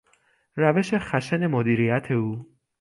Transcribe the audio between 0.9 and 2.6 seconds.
خشن مدیریت او